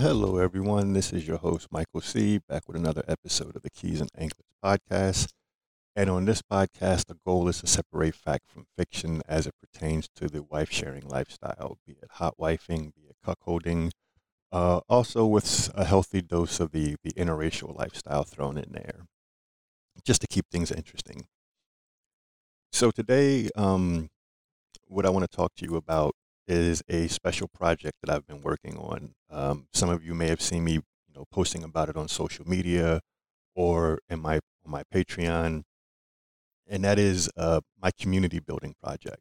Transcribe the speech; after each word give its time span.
Hello, 0.00 0.38
everyone. 0.38 0.94
This 0.94 1.12
is 1.12 1.28
your 1.28 1.36
host, 1.36 1.68
Michael 1.70 2.00
C., 2.00 2.38
back 2.48 2.66
with 2.66 2.74
another 2.74 3.04
episode 3.06 3.54
of 3.54 3.60
the 3.60 3.68
Keys 3.68 4.00
and 4.00 4.08
Anklets 4.16 4.54
podcast. 4.64 5.34
And 5.94 6.08
on 6.08 6.24
this 6.24 6.40
podcast, 6.40 7.04
the 7.04 7.18
goal 7.26 7.48
is 7.48 7.60
to 7.60 7.66
separate 7.66 8.14
fact 8.14 8.48
from 8.48 8.64
fiction 8.78 9.20
as 9.28 9.46
it 9.46 9.52
pertains 9.60 10.08
to 10.16 10.28
the 10.28 10.42
wife 10.42 10.70
sharing 10.70 11.06
lifestyle, 11.06 11.76
be 11.86 11.98
it 12.00 12.12
hot 12.12 12.38
wifing, 12.40 12.94
be 12.94 13.10
it 13.10 13.16
cuckolding, 13.22 13.90
uh, 14.50 14.80
also 14.88 15.26
with 15.26 15.70
a 15.74 15.84
healthy 15.84 16.22
dose 16.22 16.60
of 16.60 16.72
the, 16.72 16.96
the 17.04 17.12
interracial 17.12 17.76
lifestyle 17.76 18.24
thrown 18.24 18.56
in 18.56 18.72
there, 18.72 19.04
just 20.02 20.22
to 20.22 20.26
keep 20.26 20.46
things 20.50 20.72
interesting. 20.72 21.26
So, 22.72 22.90
today, 22.90 23.50
um, 23.54 24.08
what 24.86 25.04
I 25.04 25.10
want 25.10 25.30
to 25.30 25.36
talk 25.36 25.54
to 25.56 25.66
you 25.66 25.76
about 25.76 26.14
is 26.50 26.82
a 26.88 27.08
special 27.08 27.48
project 27.48 27.96
that 28.02 28.14
I've 28.14 28.26
been 28.26 28.42
working 28.42 28.76
on. 28.76 29.14
Um, 29.30 29.68
some 29.72 29.88
of 29.90 30.04
you 30.04 30.14
may 30.14 30.28
have 30.28 30.40
seen 30.40 30.64
me, 30.64 30.74
you 30.74 31.14
know, 31.14 31.24
posting 31.30 31.64
about 31.64 31.88
it 31.88 31.96
on 31.96 32.08
social 32.08 32.48
media 32.48 33.00
or 33.54 34.00
in 34.08 34.20
my 34.20 34.36
on 34.64 34.70
my 34.70 34.82
Patreon, 34.94 35.62
and 36.66 36.84
that 36.84 36.98
is 36.98 37.30
uh, 37.36 37.60
my 37.80 37.90
community 37.98 38.40
building 38.40 38.74
project. 38.82 39.20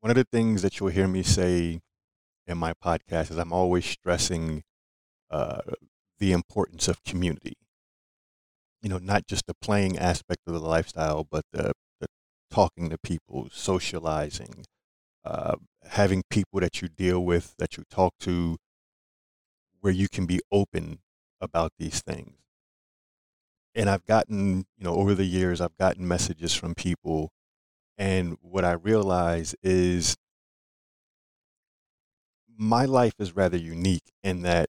One 0.00 0.10
of 0.10 0.16
the 0.16 0.26
things 0.30 0.62
that 0.62 0.78
you'll 0.78 0.90
hear 0.90 1.08
me 1.08 1.22
say 1.22 1.80
in 2.46 2.58
my 2.58 2.72
podcast 2.74 3.30
is 3.30 3.38
I'm 3.38 3.52
always 3.52 3.84
stressing 3.84 4.62
uh, 5.30 5.60
the 6.18 6.32
importance 6.32 6.88
of 6.88 7.02
community. 7.04 7.54
You 8.82 8.88
know, 8.88 8.98
not 8.98 9.26
just 9.26 9.46
the 9.46 9.54
playing 9.54 9.98
aspect 9.98 10.42
of 10.46 10.52
the 10.54 10.60
lifestyle, 10.60 11.24
but 11.28 11.44
the, 11.52 11.72
the 12.00 12.06
talking 12.50 12.88
to 12.90 12.98
people, 12.98 13.48
socializing, 13.50 14.64
uh, 15.26 15.56
having 15.88 16.22
people 16.30 16.60
that 16.60 16.80
you 16.80 16.88
deal 16.88 17.24
with, 17.24 17.54
that 17.58 17.76
you 17.76 17.82
talk 17.90 18.14
to, 18.20 18.56
where 19.80 19.92
you 19.92 20.08
can 20.08 20.24
be 20.26 20.40
open 20.52 21.00
about 21.40 21.72
these 21.78 22.00
things. 22.00 22.34
And 23.74 23.90
I've 23.90 24.06
gotten, 24.06 24.66
you 24.78 24.84
know, 24.84 24.94
over 24.94 25.14
the 25.14 25.24
years, 25.24 25.60
I've 25.60 25.76
gotten 25.76 26.06
messages 26.08 26.54
from 26.54 26.74
people. 26.74 27.30
And 27.98 28.38
what 28.40 28.64
I 28.64 28.72
realize 28.72 29.54
is 29.62 30.16
my 32.56 32.84
life 32.84 33.14
is 33.18 33.36
rather 33.36 33.56
unique 33.56 34.12
in 34.22 34.42
that 34.42 34.68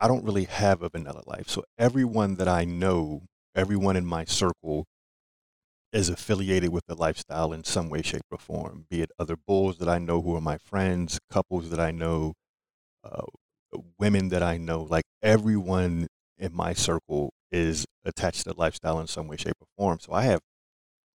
I 0.00 0.08
don't 0.08 0.24
really 0.24 0.44
have 0.44 0.82
a 0.82 0.88
vanilla 0.88 1.22
life. 1.26 1.48
So 1.48 1.64
everyone 1.78 2.36
that 2.36 2.48
I 2.48 2.64
know, 2.64 3.22
everyone 3.54 3.96
in 3.96 4.04
my 4.06 4.24
circle 4.24 4.86
is 5.94 6.08
affiliated 6.08 6.70
with 6.70 6.84
the 6.86 6.96
lifestyle 6.96 7.52
in 7.52 7.62
some 7.62 7.88
way, 7.88 8.02
shape, 8.02 8.24
or 8.30 8.36
form, 8.36 8.84
be 8.90 9.00
it 9.00 9.10
other 9.16 9.36
bulls 9.36 9.78
that 9.78 9.88
I 9.88 9.98
know 9.98 10.20
who 10.20 10.34
are 10.34 10.40
my 10.40 10.58
friends, 10.58 11.20
couples 11.30 11.70
that 11.70 11.78
I 11.78 11.92
know, 11.92 12.34
uh, 13.04 13.22
women 13.96 14.28
that 14.30 14.42
I 14.42 14.56
know. 14.56 14.82
Like 14.82 15.04
everyone 15.22 16.08
in 16.36 16.52
my 16.52 16.72
circle 16.72 17.32
is 17.52 17.86
attached 18.04 18.42
to 18.42 18.50
the 18.50 18.58
lifestyle 18.58 18.98
in 18.98 19.06
some 19.06 19.28
way, 19.28 19.36
shape, 19.36 19.54
or 19.60 19.68
form. 19.78 20.00
So 20.00 20.12
I 20.12 20.24
have 20.24 20.40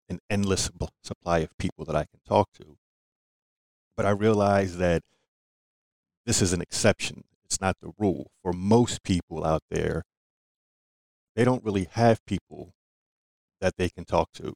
an 0.08 0.20
endless 0.30 0.72
supply 1.04 1.40
of 1.40 1.58
people 1.58 1.84
that 1.84 1.96
I 1.96 2.06
can 2.06 2.22
talk 2.26 2.48
to. 2.54 2.78
But 3.98 4.06
I 4.06 4.12
realize 4.12 4.78
that 4.78 5.02
this 6.26 6.42
is 6.42 6.54
an 6.54 6.62
exception. 6.62 7.26
It's 7.44 7.60
not 7.60 7.76
the 7.82 7.92
rule. 7.98 8.32
For 8.42 8.54
most 8.54 9.04
people 9.04 9.44
out 9.44 9.62
there, 9.70 10.04
they 11.36 11.44
don't 11.44 11.66
really 11.66 11.90
have 11.92 12.26
people 12.26 12.72
that 13.60 13.74
they 13.78 13.90
can 13.90 14.06
talk 14.06 14.32
to 14.36 14.54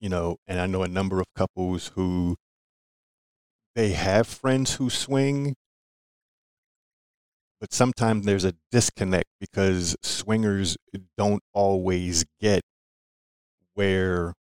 you 0.00 0.08
know, 0.08 0.36
and 0.46 0.60
I 0.60 0.66
know 0.66 0.82
a 0.82 0.88
number 0.88 1.20
of 1.20 1.26
couples 1.34 1.88
who 1.94 2.36
they 3.74 3.92
have 3.92 4.26
friends 4.26 4.74
who 4.74 4.90
swing, 4.90 5.54
but 7.60 7.72
sometimes 7.72 8.24
there's 8.24 8.44
a 8.44 8.54
disconnect 8.70 9.28
because 9.40 9.96
swingers 10.02 10.76
don't 11.16 11.42
always 11.52 12.24
get 12.40 12.62
where 13.74 14.34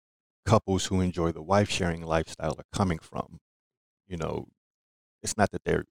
couples 0.46 0.86
who 0.86 1.00
enjoy 1.00 1.32
the 1.32 1.42
wife 1.42 1.70
sharing 1.70 2.02
lifestyle 2.02 2.54
are 2.58 2.66
coming 2.72 2.98
from. 2.98 3.38
You 4.08 4.18
know, 4.18 4.48
it's 5.22 5.36
not 5.36 5.50
that 5.52 5.62
they're 5.64 5.84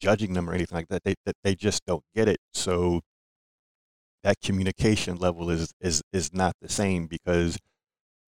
judging 0.00 0.34
them 0.34 0.50
or 0.50 0.54
anything 0.54 0.76
like 0.76 0.88
that. 0.88 1.04
They 1.04 1.16
that 1.26 1.36
they 1.44 1.54
just 1.54 1.84
don't 1.86 2.04
get 2.14 2.28
it. 2.28 2.38
So 2.54 3.02
that 4.22 4.40
communication 4.40 5.16
level 5.16 5.50
is 5.50 5.72
is 5.80 6.02
is 6.12 6.32
not 6.32 6.54
the 6.60 6.68
same 6.68 7.06
because 7.06 7.58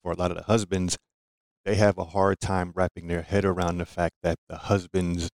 for 0.03 0.13
a 0.13 0.17
lot 0.17 0.31
of 0.31 0.37
the 0.37 0.45
husbands, 0.45 0.97
they 1.65 1.75
have 1.75 1.99
a 1.99 2.07
hard 2.07 2.41
time 2.41 2.73
wrapping 2.75 3.07
their 3.07 3.23
head 3.23 3.45
around 3.45 3.79
the 3.79 3.87
fact 3.87 4.17
that 4.23 4.39
the 4.49 4.57
husbands 4.57 5.31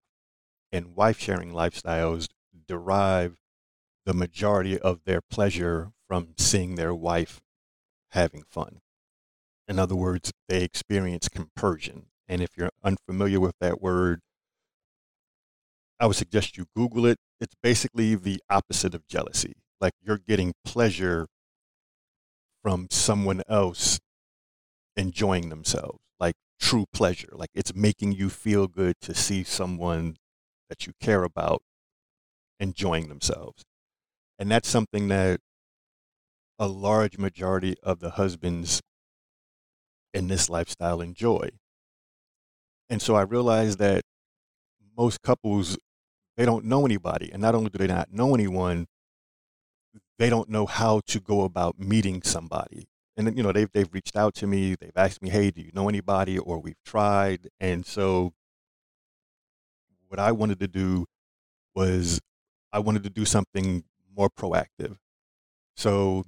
and 0.72 0.96
wife 0.96 1.20
sharing 1.20 1.52
lifestyles 1.52 2.28
derive 2.68 3.38
the 4.06 4.14
majority 4.14 4.80
of 4.80 5.02
their 5.06 5.22
pleasure 5.22 5.92
from 6.08 6.34
seeing 6.38 6.76
their 6.76 6.94
wife 6.94 7.42
having 8.12 8.44
fun. 8.50 8.80
In 9.68 9.80
other 9.80 9.96
words, 9.96 10.32
they 10.48 10.64
experience 10.64 11.28
compersion. 11.28 12.08
And 12.28 12.42
if 12.42 12.50
you're 12.58 12.70
unfamiliar 12.84 13.40
with 13.40 13.56
that 13.60 13.82
word, 13.82 14.22
I 16.00 16.08
would 16.08 16.16
suggest 16.16 16.58
you 16.58 16.66
Google 16.76 17.06
it. 17.06 17.18
It's 17.40 17.56
basically 17.62 18.16
the 18.16 18.42
opposite 18.50 18.94
of 18.94 19.08
jealousy. 19.08 19.54
Like 19.80 19.94
you're 20.02 20.18
getting 20.18 20.54
pleasure 20.64 21.28
from 22.64 22.88
someone 22.90 23.42
else 23.48 24.00
enjoying 24.98 25.50
themselves, 25.50 26.00
like 26.20 26.36
true 26.60 26.86
pleasure. 26.94 27.30
Like 27.32 27.50
it's 27.54 27.76
making 27.76 28.14
you 28.14 28.30
feel 28.30 28.68
good 28.68 28.96
to 29.02 29.14
see 29.14 29.44
someone 29.44 30.18
that 30.70 30.88
you 30.88 30.94
care 31.02 31.24
about 31.24 31.62
enjoying 32.60 33.10
themselves. 33.10 33.64
And 34.40 34.50
that's 34.50 34.68
something 34.68 35.08
that 35.10 35.40
a 36.58 36.68
large 36.68 37.18
majority 37.18 37.76
of 37.84 38.00
the 38.00 38.12
husbands 38.12 38.82
in 40.14 40.28
this 40.28 40.50
lifestyle 40.50 41.02
enjoy. 41.02 41.50
And 42.90 43.02
so 43.02 43.16
I 43.16 43.22
realized 43.22 43.80
that 43.80 44.04
most 44.98 45.22
couples, 45.22 45.78
they 46.38 46.46
don't 46.46 46.66
know 46.66 46.86
anybody. 46.86 47.30
And 47.32 47.42
not 47.42 47.56
only 47.56 47.70
do 47.70 47.78
they 47.78 47.88
not 47.88 48.14
know 48.14 48.34
anyone, 48.34 48.88
they 50.18 50.30
don't 50.30 50.50
know 50.50 50.66
how 50.66 51.02
to 51.08 51.20
go 51.20 51.42
about 51.42 51.78
meeting 51.80 52.22
somebody 52.22 52.88
and 53.18 53.28
then 53.28 53.38
you 53.38 53.44
know 53.44 53.52
they've 53.52 53.72
they've 53.74 53.94
reached 53.94 54.16
out 54.16 54.34
to 54.36 54.48
me 54.48 54.76
they've 54.80 54.96
asked 54.96 55.22
me 55.22 55.30
hey 55.30 55.52
do 55.52 55.62
you 55.62 55.72
know 55.74 55.90
anybody? 55.90 56.38
or 56.38 56.60
we've 56.60 56.82
tried. 56.86 57.50
And 57.60 57.86
so 57.86 58.34
what 60.08 60.20
i 60.20 60.32
wanted 60.32 60.60
to 60.60 60.68
do 60.68 61.06
was 61.76 62.20
i 62.72 62.80
wanted 62.80 63.04
to 63.04 63.10
do 63.10 63.26
something 63.26 63.84
more 64.16 64.30
proactive. 64.30 64.98
So 65.76 66.26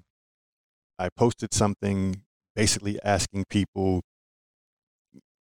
i 0.99 1.09
posted 1.09 1.53
something 1.53 2.23
basically 2.55 2.99
asking 3.03 3.45
people 3.49 4.01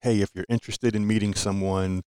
hey 0.02 0.22
if 0.22 0.30
you're 0.36 0.46
interested 0.50 0.96
in 0.96 1.08
meeting 1.08 1.34
someone 1.34 2.02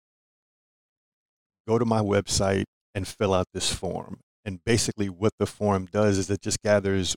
go 1.67 1.77
to 1.77 1.85
my 1.85 1.99
website 1.99 2.63
and 2.95 3.07
fill 3.07 3.33
out 3.33 3.47
this 3.53 3.71
form. 3.71 4.21
And 4.45 4.63
basically 4.65 5.09
what 5.09 5.33
the 5.37 5.45
form 5.45 5.87
does 5.91 6.17
is 6.17 6.29
it 6.29 6.41
just 6.41 6.61
gathers 6.63 7.15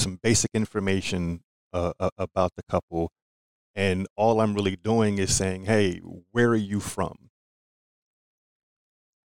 some 0.00 0.18
basic 0.22 0.50
information 0.54 1.42
uh, 1.72 1.92
about 2.18 2.52
the 2.56 2.62
couple. 2.68 3.10
And 3.74 4.06
all 4.16 4.40
I'm 4.40 4.54
really 4.54 4.76
doing 4.76 5.18
is 5.18 5.34
saying, 5.34 5.66
hey, 5.66 6.00
where 6.32 6.48
are 6.48 6.56
you 6.56 6.80
from? 6.80 7.30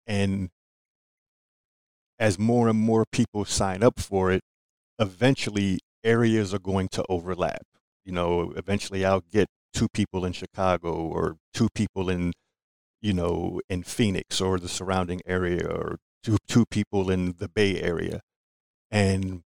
And 0.07 0.49
as 2.17 2.39
more 2.39 2.67
and 2.67 2.79
more 2.79 3.05
people 3.11 3.45
sign 3.45 3.83
up 3.83 3.99
for 3.99 4.31
it, 4.31 4.41
eventually 4.97 5.79
areas 6.03 6.53
are 6.53 6.59
going 6.59 6.87
to 6.89 7.03
overlap. 7.09 7.63
You 8.05 8.13
know, 8.13 8.53
eventually 8.55 9.05
I'll 9.05 9.23
get 9.31 9.47
two 9.73 9.87
people 9.93 10.25
in 10.25 10.33
Chicago 10.33 10.93
or 10.93 11.37
two 11.53 11.69
people 11.75 12.09
in, 12.09 12.33
you 13.01 13.13
know, 13.13 13.61
in 13.69 13.83
Phoenix 13.83 14.41
or 14.41 14.59
the 14.59 14.69
surrounding 14.69 15.21
area 15.25 15.67
or 15.67 15.97
two, 16.23 16.37
two 16.47 16.65
people 16.71 17.09
in 17.09 17.35
the 17.37 17.47
Bay 17.47 17.79
Area. 17.79 18.21
And 18.89 19.43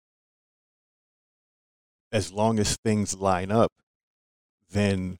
as 2.12 2.32
long 2.32 2.58
as 2.58 2.76
things 2.76 3.16
line 3.16 3.50
up, 3.50 3.72
then 4.70 5.18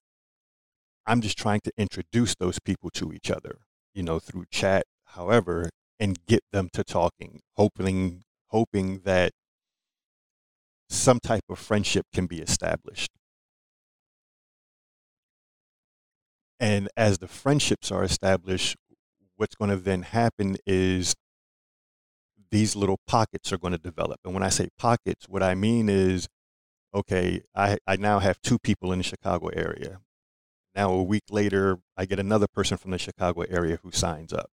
I'm 1.06 1.20
just 1.20 1.38
trying 1.38 1.60
to 1.64 1.72
introduce 1.76 2.34
those 2.34 2.58
people 2.58 2.90
to 2.94 3.12
each 3.12 3.30
other, 3.30 3.58
you 3.94 4.02
know, 4.02 4.18
through 4.18 4.44
chat, 4.50 4.84
however, 5.06 5.70
and 5.98 6.18
get 6.26 6.40
them 6.52 6.68
to 6.74 6.84
talking, 6.84 7.40
hoping 7.56 8.22
hoping 8.50 9.00
that 9.00 9.32
some 10.88 11.20
type 11.20 11.44
of 11.50 11.58
friendship 11.58 12.06
can 12.14 12.26
be 12.26 12.40
established. 12.40 13.10
And 16.60 16.88
as 16.96 17.18
the 17.18 17.28
friendships 17.28 17.92
are 17.92 18.02
established, 18.02 18.76
what's 19.36 19.54
going 19.54 19.70
to 19.70 19.76
then 19.76 20.02
happen 20.02 20.56
is 20.66 21.14
these 22.50 22.74
little 22.74 22.98
pockets 23.06 23.52
are 23.52 23.58
going 23.58 23.72
to 23.72 23.78
develop. 23.78 24.18
And 24.24 24.34
when 24.34 24.42
I 24.42 24.48
say 24.48 24.68
pockets, 24.78 25.26
what 25.28 25.42
I 25.42 25.54
mean 25.54 25.88
is, 25.88 26.26
okay, 26.94 27.42
I, 27.54 27.78
I 27.86 27.96
now 27.96 28.18
have 28.18 28.40
two 28.40 28.58
people 28.58 28.92
in 28.92 28.98
the 28.98 29.04
Chicago 29.04 29.48
area. 29.48 30.00
Now, 30.74 30.92
a 30.92 31.02
week 31.02 31.24
later, 31.30 31.78
I 31.96 32.04
get 32.04 32.18
another 32.18 32.46
person 32.46 32.76
from 32.76 32.92
the 32.92 32.98
Chicago 32.98 33.42
area 33.42 33.78
who 33.82 33.90
signs 33.90 34.32
up. 34.32 34.50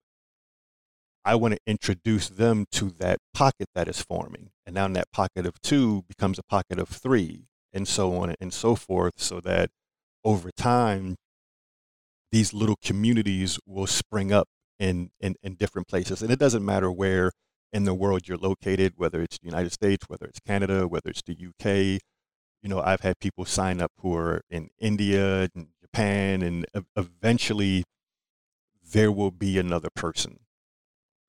I 1.23 1.35
want 1.35 1.55
to 1.55 1.59
introduce 1.65 2.29
them 2.29 2.65
to 2.73 2.91
that 2.99 3.19
pocket 3.33 3.69
that 3.73 3.87
is 3.87 4.01
forming. 4.01 4.51
And 4.65 4.75
now 4.75 4.87
that 4.87 5.11
pocket 5.11 5.45
of 5.45 5.59
two 5.61 6.03
becomes 6.07 6.37
a 6.37 6.43
pocket 6.43 6.79
of 6.79 6.89
three, 6.89 7.47
and 7.73 7.87
so 7.87 8.15
on 8.15 8.35
and 8.39 8.53
so 8.53 8.75
forth, 8.75 9.15
so 9.17 9.39
that 9.41 9.69
over 10.23 10.49
time, 10.51 11.15
these 12.31 12.53
little 12.53 12.77
communities 12.83 13.59
will 13.65 13.87
spring 13.87 14.31
up 14.31 14.47
in, 14.79 15.09
in, 15.19 15.35
in 15.41 15.55
different 15.55 15.87
places. 15.87 16.21
And 16.21 16.31
it 16.31 16.39
doesn't 16.39 16.65
matter 16.65 16.91
where 16.91 17.31
in 17.73 17.83
the 17.83 17.93
world 17.93 18.27
you're 18.27 18.37
located, 18.37 18.93
whether 18.95 19.21
it's 19.21 19.37
the 19.37 19.45
United 19.45 19.71
States, 19.71 20.05
whether 20.07 20.25
it's 20.25 20.39
Canada, 20.39 20.87
whether 20.87 21.09
it's 21.09 21.23
the 21.23 21.33
UK. 21.33 22.01
You 22.65 22.69
know, 22.69 22.81
I've 22.81 23.01
had 23.01 23.19
people 23.19 23.45
sign 23.45 23.79
up 23.79 23.91
who 23.99 24.15
are 24.15 24.41
in 24.49 24.71
India 24.79 25.47
and 25.53 25.67
Japan, 25.83 26.41
and 26.41 26.65
eventually 26.95 27.83
there 28.91 29.11
will 29.11 29.29
be 29.29 29.59
another 29.59 29.89
person 29.95 30.39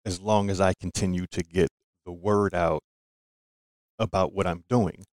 as 0.06 0.18
long 0.18 0.48
as 0.48 0.62
I 0.62 0.72
continue 0.72 1.26
to 1.32 1.42
get 1.42 1.68
the 2.06 2.12
word 2.12 2.54
out 2.54 2.82
about 3.98 4.32
what 4.32 4.46
I'm 4.46 4.64
doing. 4.70 5.04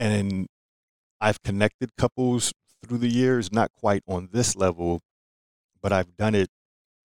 And 0.00 0.48
I've 1.20 1.40
connected 1.44 1.90
couples 1.96 2.52
through 2.84 2.98
the 2.98 3.06
years, 3.06 3.52
not 3.52 3.70
quite 3.70 4.02
on 4.08 4.30
this 4.32 4.56
level, 4.56 5.02
but 5.80 5.92
I've 5.92 6.16
done 6.16 6.34
it 6.34 6.48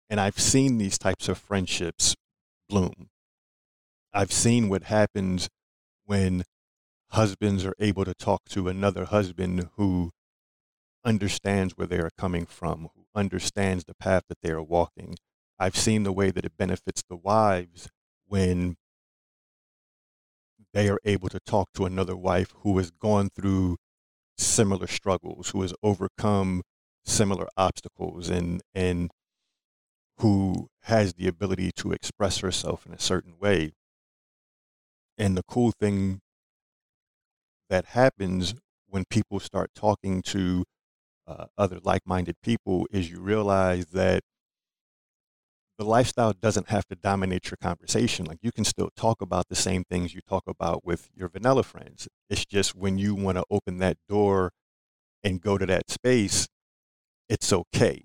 and 0.10 0.20
I've 0.20 0.38
seen 0.38 0.80
these 0.80 0.98
types 0.98 1.30
of 1.30 1.38
friendships 1.38 2.14
bloom. 2.68 3.08
I've 4.14 4.34
seen 4.34 4.68
what 4.68 4.84
happens 4.84 5.48
when 6.06 6.44
husbands 7.14 7.64
are 7.64 7.76
able 7.80 8.04
to 8.04 8.14
talk 8.14 8.42
to 8.50 8.68
another 8.68 9.06
husband 9.06 9.70
who 9.76 10.12
understands 11.06 11.74
where 11.78 11.88
they 11.88 12.00
are 12.00 12.10
coming 12.18 12.46
from, 12.46 12.90
who 12.96 13.06
understands 13.16 13.84
the 13.84 13.94
path 13.94 14.24
that 14.30 14.40
they 14.42 14.50
are 14.50 14.64
walking. 14.64 15.16
I've 15.60 15.78
seen 15.78 16.04
the 16.04 16.12
way 16.12 16.32
that 16.32 16.44
it 16.44 16.58
benefits 16.58 17.04
the 17.08 17.16
wives 17.16 17.90
when 18.28 18.78
they 20.74 20.90
are 20.90 21.00
able 21.06 21.30
to 21.30 21.40
talk 21.40 21.70
to 21.76 21.86
another 21.86 22.16
wife 22.16 22.52
who 22.62 22.76
has 22.80 22.90
gone 22.90 23.30
through 23.30 23.78
similar 24.36 24.88
struggles, 24.88 25.52
who 25.52 25.62
has 25.62 25.74
overcome 25.84 26.64
similar 27.06 27.48
obstacles 27.56 28.30
and 28.30 28.62
and 28.74 29.12
who 30.18 30.68
has 30.84 31.14
the 31.14 31.28
ability 31.28 31.72
to 31.76 31.92
express 31.92 32.40
herself 32.40 32.88
in 32.88 32.94
a 32.94 33.00
certain 33.00 33.36
way. 33.40 33.74
And 35.16 35.38
the 35.38 35.44
cool 35.44 35.72
thing 35.72 36.22
that 37.74 37.86
happens 37.86 38.54
when 38.88 39.04
people 39.10 39.40
start 39.40 39.72
talking 39.74 40.22
to 40.22 40.64
uh, 41.26 41.46
other 41.58 41.80
like 41.82 42.04
minded 42.06 42.36
people 42.44 42.88
is 42.92 43.10
you 43.10 43.20
realize 43.20 43.88
that 43.88 44.22
the 45.80 45.84
lifestyle 45.84 46.34
doesn't 46.34 46.70
have 46.70 46.86
to 46.86 46.96
dominate 46.96 47.50
your 47.50 47.58
conversation. 47.60 48.26
Like 48.26 48.38
you 48.44 48.52
can 48.52 48.64
still 48.64 48.92
talk 48.96 49.22
about 49.22 49.50
the 49.50 49.56
same 49.56 49.84
things 49.84 50.14
you 50.14 50.22
talk 50.22 50.44
about 50.46 50.86
with 50.86 51.10
your 51.16 51.30
vanilla 51.30 51.64
friends. 51.64 52.08
It's 52.30 52.46
just 52.46 52.76
when 52.76 53.00
you 53.00 53.16
want 53.16 53.40
to 53.40 53.44
open 53.50 53.80
that 53.80 53.98
door 54.08 54.52
and 55.24 55.42
go 55.42 55.58
to 55.58 55.66
that 55.66 55.90
space, 55.90 56.48
it's 57.28 57.52
okay 57.52 58.04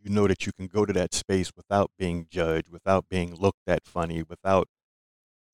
you 0.00 0.10
know 0.10 0.26
that 0.26 0.46
you 0.46 0.52
can 0.52 0.66
go 0.66 0.84
to 0.86 0.92
that 0.92 1.12
space 1.12 1.52
without 1.56 1.90
being 1.98 2.26
judged, 2.30 2.68
without 2.68 3.08
being 3.08 3.34
looked 3.34 3.66
at 3.66 3.84
funny, 3.84 4.22
without 4.22 4.68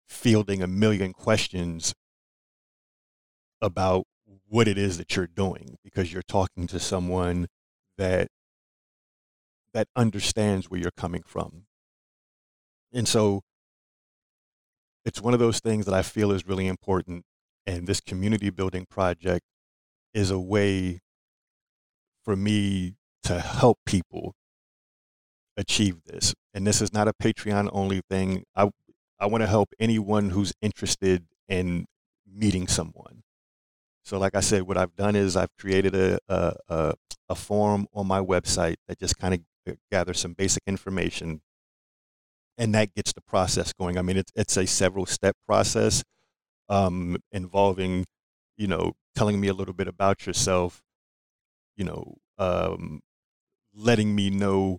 fielding 0.06 0.62
a 0.62 0.66
million 0.66 1.12
questions 1.12 1.94
about 3.64 4.04
what 4.46 4.68
it 4.68 4.78
is 4.78 4.98
that 4.98 5.16
you're 5.16 5.26
doing 5.26 5.78
because 5.82 6.12
you're 6.12 6.22
talking 6.22 6.66
to 6.68 6.78
someone 6.78 7.48
that 7.98 8.28
that 9.72 9.88
understands 9.96 10.70
where 10.70 10.78
you're 10.78 10.92
coming 10.96 11.22
from. 11.26 11.64
And 12.92 13.08
so 13.08 13.40
it's 15.04 15.20
one 15.20 15.34
of 15.34 15.40
those 15.40 15.60
things 15.60 15.86
that 15.86 15.94
I 15.94 16.02
feel 16.02 16.30
is 16.30 16.46
really 16.46 16.68
important 16.68 17.24
and 17.66 17.86
this 17.86 18.00
community 18.00 18.50
building 18.50 18.86
project 18.88 19.44
is 20.12 20.30
a 20.30 20.38
way 20.38 21.00
for 22.22 22.36
me 22.36 22.94
to 23.24 23.40
help 23.40 23.78
people 23.86 24.34
achieve 25.56 26.04
this. 26.04 26.34
And 26.52 26.66
this 26.66 26.80
is 26.80 26.92
not 26.92 27.08
a 27.08 27.12
Patreon 27.12 27.70
only 27.72 28.02
thing. 28.08 28.44
I 28.54 28.70
I 29.18 29.26
want 29.26 29.42
to 29.42 29.48
help 29.48 29.70
anyone 29.80 30.30
who's 30.30 30.52
interested 30.62 31.26
in 31.48 31.86
meeting 32.26 32.68
someone. 32.68 33.23
So, 34.04 34.18
like 34.18 34.34
I 34.34 34.40
said, 34.40 34.62
what 34.62 34.76
I've 34.76 34.94
done 34.96 35.16
is 35.16 35.36
I've 35.36 35.56
created 35.58 35.94
a 35.94 36.18
a, 36.28 36.56
a, 36.68 36.94
a 37.30 37.34
form 37.34 37.86
on 37.94 38.06
my 38.06 38.20
website 38.20 38.76
that 38.88 38.98
just 38.98 39.18
kind 39.18 39.34
of 39.34 39.76
gathers 39.90 40.20
some 40.20 40.34
basic 40.34 40.62
information, 40.66 41.40
and 42.58 42.74
that 42.74 42.94
gets 42.94 43.12
the 43.12 43.22
process 43.22 43.72
going. 43.72 43.98
I 43.98 44.02
mean, 44.02 44.16
it's 44.18 44.32
it's 44.34 44.56
a 44.56 44.66
several 44.66 45.06
step 45.06 45.36
process 45.46 46.04
um, 46.68 47.16
involving, 47.32 48.04
you 48.56 48.66
know, 48.66 48.92
telling 49.14 49.40
me 49.40 49.48
a 49.48 49.54
little 49.54 49.74
bit 49.74 49.88
about 49.88 50.26
yourself, 50.26 50.82
you 51.76 51.84
know, 51.84 52.16
um, 52.38 53.00
letting 53.74 54.14
me 54.14 54.30
know, 54.30 54.78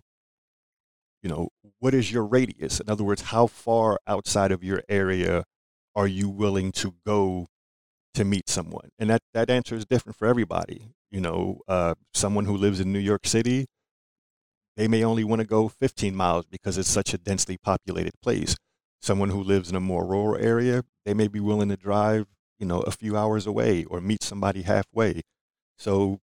you 1.22 1.28
know, 1.28 1.48
what 1.80 1.94
is 1.94 2.12
your 2.12 2.24
radius? 2.24 2.80
In 2.80 2.88
other 2.88 3.04
words, 3.04 3.22
how 3.22 3.46
far 3.46 3.98
outside 4.06 4.52
of 4.52 4.62
your 4.62 4.82
area 4.88 5.44
are 5.94 6.06
you 6.06 6.28
willing 6.28 6.72
to 6.72 6.94
go 7.06 7.46
to 8.16 8.24
meet 8.24 8.48
someone? 8.48 8.90
And 8.98 9.10
that, 9.10 9.22
that 9.34 9.50
answer 9.50 9.74
is 9.74 9.86
different 9.86 10.16
for 10.16 10.26
everybody. 10.26 10.88
You 11.10 11.20
know, 11.20 11.60
uh, 11.68 11.94
someone 12.12 12.46
who 12.46 12.56
lives 12.56 12.80
in 12.80 12.92
New 12.92 12.98
York 12.98 13.26
City, 13.26 13.66
they 14.76 14.88
may 14.88 15.04
only 15.04 15.24
want 15.24 15.40
to 15.40 15.46
go 15.46 15.68
15 15.68 16.14
miles 16.14 16.44
because 16.46 16.76
it's 16.76 16.88
such 16.88 17.14
a 17.14 17.18
densely 17.18 17.56
populated 17.56 18.14
place. 18.22 18.56
Someone 19.00 19.30
who 19.30 19.42
lives 19.42 19.70
in 19.70 19.76
a 19.76 19.80
more 19.80 20.06
rural 20.06 20.36
area, 20.36 20.82
they 21.04 21.14
may 21.14 21.28
be 21.28 21.40
willing 21.40 21.68
to 21.68 21.76
drive, 21.76 22.26
you 22.58 22.66
know, 22.66 22.80
a 22.80 22.90
few 22.90 23.16
hours 23.16 23.46
away 23.46 23.84
or 23.84 24.00
meet 24.00 24.22
somebody 24.22 24.62
halfway. 24.62 25.22
So 25.78 26.20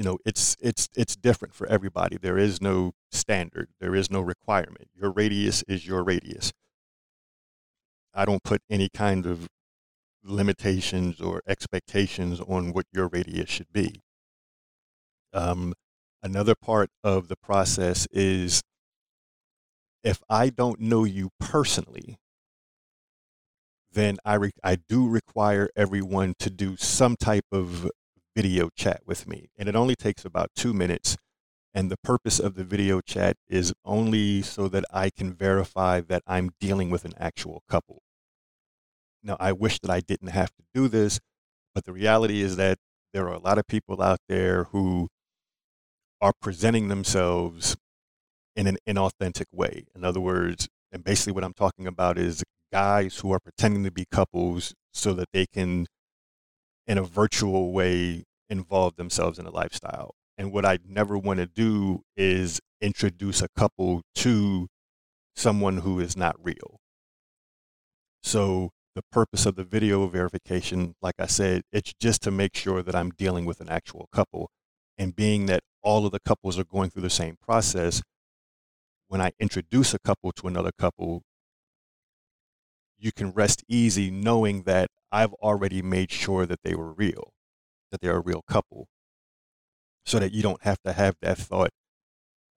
you 0.00 0.04
know 0.04 0.18
it's 0.24 0.56
it's 0.60 0.88
it's 0.96 1.14
different 1.14 1.52
for 1.52 1.66
everybody 1.66 2.16
there 2.16 2.38
is 2.38 2.58
no 2.62 2.92
standard 3.12 3.68
there 3.80 3.94
is 3.94 4.10
no 4.10 4.22
requirement 4.22 4.88
your 4.94 5.10
radius 5.10 5.62
is 5.64 5.86
your 5.86 6.02
radius 6.02 6.54
i 8.14 8.24
don't 8.24 8.42
put 8.42 8.62
any 8.70 8.88
kind 8.88 9.26
of 9.26 9.46
limitations 10.22 11.20
or 11.20 11.42
expectations 11.46 12.40
on 12.40 12.72
what 12.72 12.86
your 12.92 13.08
radius 13.08 13.48
should 13.48 13.72
be 13.72 14.02
um, 15.32 15.72
another 16.22 16.54
part 16.54 16.90
of 17.02 17.28
the 17.28 17.36
process 17.36 18.06
is 18.12 18.62
if 20.04 20.20
i 20.28 20.50
don't 20.50 20.80
know 20.80 21.04
you 21.04 21.30
personally 21.38 22.18
then 23.92 24.16
I, 24.24 24.34
re- 24.34 24.52
I 24.62 24.76
do 24.76 25.08
require 25.08 25.68
everyone 25.76 26.34
to 26.38 26.50
do 26.50 26.76
some 26.76 27.16
type 27.16 27.46
of 27.50 27.90
video 28.36 28.70
chat 28.76 29.02
with 29.06 29.26
me. 29.26 29.50
And 29.58 29.68
it 29.68 29.74
only 29.74 29.96
takes 29.96 30.24
about 30.24 30.50
two 30.54 30.72
minutes. 30.72 31.16
And 31.72 31.90
the 31.90 31.96
purpose 31.96 32.40
of 32.40 32.54
the 32.54 32.64
video 32.64 33.00
chat 33.00 33.36
is 33.48 33.72
only 33.84 34.42
so 34.42 34.68
that 34.68 34.84
I 34.92 35.10
can 35.10 35.32
verify 35.32 36.00
that 36.00 36.22
I'm 36.26 36.50
dealing 36.60 36.90
with 36.90 37.04
an 37.04 37.14
actual 37.18 37.62
couple. 37.68 38.02
Now, 39.22 39.36
I 39.38 39.52
wish 39.52 39.78
that 39.80 39.90
I 39.90 40.00
didn't 40.00 40.28
have 40.28 40.50
to 40.50 40.62
do 40.74 40.88
this, 40.88 41.20
but 41.74 41.84
the 41.84 41.92
reality 41.92 42.42
is 42.42 42.56
that 42.56 42.78
there 43.12 43.26
are 43.28 43.34
a 43.34 43.38
lot 43.38 43.58
of 43.58 43.66
people 43.66 44.00
out 44.02 44.20
there 44.28 44.64
who 44.64 45.08
are 46.20 46.32
presenting 46.40 46.88
themselves 46.88 47.76
in 48.56 48.66
an 48.66 48.78
inauthentic 48.88 49.46
way. 49.52 49.86
In 49.94 50.04
other 50.04 50.20
words, 50.20 50.68
and 50.92 51.04
basically 51.04 51.32
what 51.32 51.44
I'm 51.44 51.54
talking 51.54 51.86
about 51.86 52.18
is 52.18 52.42
guys 52.72 53.18
who 53.18 53.32
are 53.32 53.40
pretending 53.40 53.84
to 53.84 53.90
be 53.90 54.06
couples 54.10 54.74
so 54.92 55.12
that 55.14 55.28
they 55.32 55.46
can 55.46 55.86
in 56.86 56.98
a 56.98 57.02
virtual 57.02 57.72
way 57.72 58.24
involve 58.48 58.96
themselves 58.96 59.38
in 59.38 59.46
a 59.46 59.50
lifestyle. 59.50 60.14
And 60.36 60.52
what 60.52 60.64
I 60.64 60.78
never 60.86 61.16
want 61.16 61.38
to 61.38 61.46
do 61.46 62.02
is 62.16 62.60
introduce 62.80 63.42
a 63.42 63.48
couple 63.56 64.02
to 64.16 64.68
someone 65.36 65.78
who 65.78 66.00
is 66.00 66.16
not 66.16 66.36
real. 66.42 66.80
So 68.22 68.70
the 68.94 69.02
purpose 69.12 69.46
of 69.46 69.56
the 69.56 69.64
video 69.64 70.06
verification, 70.08 70.94
like 71.00 71.14
I 71.18 71.26
said, 71.26 71.62
it's 71.72 71.94
just 72.00 72.22
to 72.22 72.30
make 72.30 72.56
sure 72.56 72.82
that 72.82 72.94
I'm 72.94 73.10
dealing 73.10 73.44
with 73.44 73.60
an 73.60 73.68
actual 73.68 74.08
couple. 74.12 74.50
And 74.98 75.16
being 75.16 75.46
that 75.46 75.62
all 75.82 76.04
of 76.04 76.12
the 76.12 76.20
couples 76.20 76.58
are 76.58 76.64
going 76.64 76.90
through 76.90 77.02
the 77.02 77.10
same 77.10 77.36
process, 77.40 78.02
when 79.08 79.20
I 79.20 79.32
introduce 79.40 79.94
a 79.94 79.98
couple 79.98 80.32
to 80.32 80.46
another 80.46 80.72
couple, 80.78 81.22
you 82.98 83.12
can 83.12 83.30
rest 83.30 83.64
easy 83.68 84.10
knowing 84.10 84.62
that 84.64 84.90
I've 85.10 85.32
already 85.34 85.82
made 85.82 86.12
sure 86.12 86.44
that 86.46 86.60
they 86.62 86.74
were 86.74 86.92
real, 86.92 87.32
that 87.90 88.00
they're 88.00 88.16
a 88.16 88.20
real 88.20 88.42
couple, 88.42 88.88
so 90.04 90.18
that 90.18 90.32
you 90.32 90.42
don't 90.42 90.62
have 90.62 90.80
to 90.82 90.92
have 90.92 91.16
that 91.22 91.38
thought, 91.38 91.70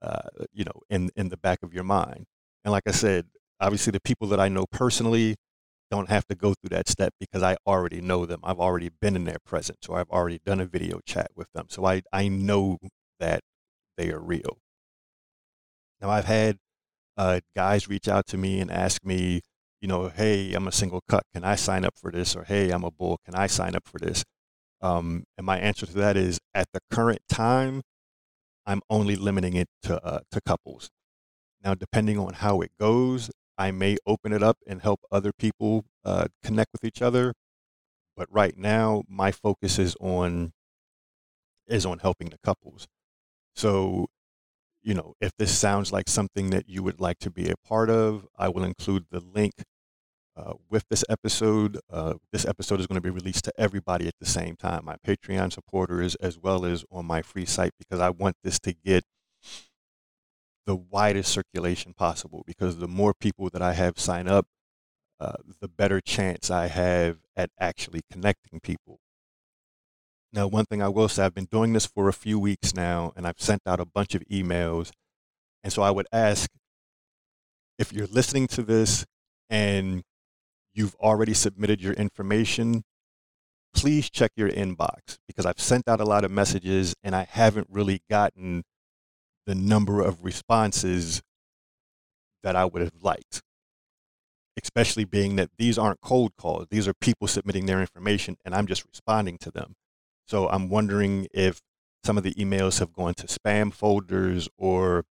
uh, 0.02 0.30
you 0.52 0.66
know, 0.66 0.82
in 0.90 1.10
in 1.16 1.30
the 1.30 1.38
back 1.38 1.64
of 1.64 1.74
your 1.74 1.84
mind. 1.84 2.26
And 2.66 2.72
like 2.72 2.84
I 2.88 2.92
said, 2.92 3.28
obviously 3.60 3.92
the 3.92 4.02
people 4.02 4.28
that 4.28 4.40
I 4.40 4.50
know 4.50 4.66
personally 4.66 5.38
don't 5.94 6.10
have 6.10 6.26
to 6.26 6.34
go 6.34 6.56
through 6.56 6.70
that 6.70 6.90
step 6.90 7.14
because 7.20 7.44
I 7.44 7.56
already 7.68 8.02
know 8.02 8.26
them. 8.26 8.40
I've 8.44 8.60
already 8.60 8.90
been 8.90 9.16
in 9.16 9.26
their 9.26 9.38
presence, 9.46 9.88
or 9.88 10.00
I've 10.00 10.10
already 10.10 10.40
done 10.44 10.60
a 10.60 10.66
video 10.66 11.00
chat 11.06 11.30
with 11.36 11.48
them, 11.54 11.68
so 11.70 11.86
I 11.86 12.02
I 12.12 12.30
know 12.30 12.80
that 13.20 13.42
they 13.96 14.12
are 14.12 14.20
real. 14.20 14.58
Now 16.02 16.10
I've 16.10 16.26
had 16.26 16.58
uh, 17.16 17.42
guys 17.56 17.88
reach 17.88 18.08
out 18.08 18.26
to 18.28 18.38
me 18.38 18.60
and 18.60 18.72
ask 18.72 19.06
me, 19.06 19.42
you 19.82 19.88
know, 19.88 20.10
hey, 20.10 20.54
I'm 20.56 20.68
a 20.68 20.72
single 20.72 21.02
cuck. 21.08 21.26
Can 21.32 21.44
I 21.44 21.56
sign 21.56 21.86
up 21.86 21.94
for 21.96 22.12
this? 22.12 22.36
Or 22.36 22.44
hey, 22.44 22.72
I'm 22.72 22.84
a 22.84 22.90
bull. 22.90 23.20
Can 23.24 23.36
I 23.36 23.46
sign 23.46 23.76
up 23.76 23.88
for 23.88 24.00
this? 24.00 24.24
Um, 24.82 25.26
and 25.38 25.46
my 25.46 25.60
answer 25.60 25.86
to 25.86 25.94
that 25.94 26.18
is, 26.18 26.40
at 26.56 26.68
the 26.74 26.80
current 26.90 27.22
time, 27.30 27.84
I'm 28.66 28.82
only 28.90 29.16
limiting 29.16 29.56
it 29.56 29.68
to 29.84 30.04
uh, 30.04 30.22
to 30.32 30.42
couples. 30.42 30.90
Now, 31.64 31.76
depending 31.76 32.18
on 32.18 32.34
how 32.34 32.62
it 32.62 32.72
goes, 32.80 33.30
I 33.64 33.72
may 33.72 33.96
open 34.06 34.34
it 34.34 34.44
up 34.44 34.58
and 34.68 34.82
help 34.82 35.00
other 35.10 35.32
people 35.32 35.86
uh, 36.04 36.28
connect 36.44 36.74
with 36.74 36.84
each 36.84 37.02
other. 37.02 37.34
But 38.18 38.28
right 38.30 38.58
now, 38.58 39.04
my 39.08 39.32
focus 39.32 39.80
is 39.80 39.96
on 40.02 40.52
is 41.68 41.86
on 41.86 42.00
helping 42.00 42.30
the 42.30 42.40
couples. 42.44 42.88
So 43.56 44.08
you 44.82 44.94
know, 44.94 45.14
if 45.22 45.32
this 45.38 45.58
sounds 45.58 45.94
like 45.94 46.10
something 46.10 46.50
that 46.50 46.68
you 46.68 46.84
would 46.84 47.00
like 47.00 47.20
to 47.20 47.32
be 47.32 47.50
a 47.50 47.56
part 47.66 47.90
of, 47.90 48.28
I 48.38 48.50
will 48.50 48.66
include 48.66 49.06
the 49.12 49.22
link 49.22 49.54
uh, 50.36 50.56
with 50.70 50.84
this 50.90 51.06
episode. 51.08 51.80
Uh, 51.90 52.16
this 52.34 52.46
episode 52.46 52.82
is 52.82 52.88
going 52.88 53.02
to 53.02 53.10
be 53.10 53.10
released 53.22 53.46
to 53.46 53.54
everybody 53.58 54.10
at 54.10 54.16
the 54.20 54.26
same 54.26 54.58
time, 54.58 54.84
my 54.84 54.98
Patreon 55.08 55.54
supporters 55.54 56.16
as 56.16 56.38
well 56.38 56.66
as 56.66 56.84
on 56.92 57.06
my 57.06 57.22
free 57.22 57.46
site, 57.46 57.72
because 57.80 58.02
I 58.02 58.10
want 58.10 58.36
this 58.44 58.60
to 58.60 58.74
get 58.74 59.06
the 60.66 60.76
widest 60.76 61.32
circulation 61.32 61.94
possible. 61.94 62.44
Because 62.46 62.78
the 62.78 62.88
more 62.88 63.14
people 63.14 63.50
that 63.50 63.62
I 63.62 63.74
have 63.74 64.00
sign 64.00 64.28
up, 64.28 64.48
uh, 65.20 65.34
the 65.62 65.68
better 65.68 66.02
chance 66.02 66.50
I 66.50 66.68
have 66.68 67.18
at 67.36 67.50
actually 67.60 68.02
connecting 68.12 68.60
people. 68.60 69.00
Now, 70.32 70.48
one 70.48 70.66
thing 70.66 70.82
I 70.82 70.90
will 70.90 71.08
say, 71.08 71.24
I've 71.24 71.36
been 71.36 71.48
doing 71.52 71.74
this 71.74 71.86
for 71.86 72.10
a 72.10 72.14
few 72.14 72.40
weeks 72.40 72.74
now, 72.74 73.14
and 73.16 73.28
I've 73.28 73.40
sent 73.40 73.62
out 73.68 73.80
a 73.80 73.86
bunch 73.86 74.16
of 74.16 74.24
emails. 74.32 74.92
And 75.64 75.72
so 75.72 75.84
I 75.84 75.92
would 75.92 76.08
ask 76.12 76.50
if 77.78 77.94
you're 77.94 78.08
listening 78.08 78.48
to 78.48 78.64
this 78.64 79.06
and 79.50 80.04
you've 80.74 80.96
already 80.96 81.34
submitted 81.34 81.82
your 81.82 81.94
information, 81.94 82.84
please 83.74 84.10
check 84.10 84.32
your 84.36 84.50
inbox 84.50 85.18
because 85.28 85.46
I've 85.46 85.60
sent 85.60 85.88
out 85.88 86.02
a 86.02 86.06
lot 86.06 86.24
of 86.24 86.32
messages 86.32 86.96
and 87.04 87.16
I 87.16 87.28
haven't 87.30 87.68
really 87.70 88.02
gotten 88.10 88.64
the 89.46 89.56
number 89.56 90.02
of 90.02 90.24
responses 90.24 91.22
that 92.44 92.56
I 92.56 92.66
would 92.66 92.82
have 92.82 93.02
liked. 93.02 93.42
Especially 94.62 95.06
being 95.06 95.36
that 95.38 95.50
these 95.58 95.78
aren't 95.78 96.02
cold 96.02 96.34
calls, 96.38 96.68
these 96.70 96.88
are 96.88 96.94
people 96.94 97.28
submitting 97.28 97.66
their 97.66 97.82
information 97.82 98.38
and 98.46 98.54
I'm 98.54 98.68
just 98.68 98.86
responding 98.86 99.38
to 99.40 99.52
them. 99.52 99.74
So 100.28 100.48
I'm 100.50 100.70
wondering 100.70 101.28
if 101.34 101.60
some 102.04 102.18
of 102.18 102.24
the 102.24 102.34
emails 102.36 102.80
have 102.80 102.94
gone 102.94 103.14
to 103.16 103.28
spam 103.28 103.74
folders 103.74 104.48
or 104.58 105.06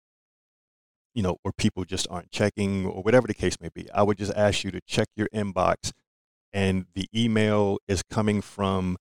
you 1.14 1.22
know, 1.22 1.36
or 1.44 1.52
people 1.52 1.84
just 1.84 2.06
aren't 2.10 2.30
checking 2.30 2.86
or 2.86 3.02
whatever 3.02 3.26
the 3.26 3.34
case 3.34 3.56
may 3.60 3.68
be. 3.68 3.90
I 3.90 4.02
would 4.02 4.16
just 4.16 4.32
ask 4.34 4.64
you 4.64 4.70
to 4.70 4.80
check 4.86 5.08
your 5.14 5.28
inbox 5.34 5.92
and 6.52 6.86
the 6.94 7.06
email 7.14 7.78
is 7.88 8.02
coming 8.02 8.40
from 8.40 8.96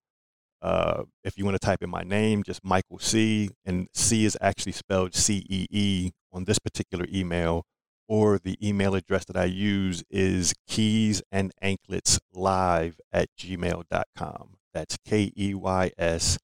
uh, 0.62 1.02
if 1.24 1.36
you 1.36 1.44
want 1.44 1.56
to 1.56 1.64
type 1.64 1.82
in 1.82 1.90
my 1.90 2.02
name, 2.02 2.42
just 2.44 2.64
Michael 2.64 3.00
C, 3.00 3.50
and 3.66 3.88
C 3.92 4.24
is 4.24 4.38
actually 4.40 4.72
spelled 4.72 5.14
C 5.14 5.44
E 5.48 5.66
E 5.70 6.10
on 6.32 6.44
this 6.44 6.60
particular 6.60 7.04
email, 7.12 7.64
or 8.08 8.38
the 8.38 8.56
email 8.66 8.94
address 8.94 9.24
that 9.24 9.36
I 9.36 9.44
use 9.44 10.04
is 10.08 10.54
keys 10.68 11.20
and 11.32 11.52
anklets 11.60 12.20
live 12.32 13.00
at 13.12 13.28
gmail.com. 13.38 14.56
That's 14.72 14.96
K 15.04 15.32
E 15.36 15.54
Y 15.54 15.90
S 15.98 16.38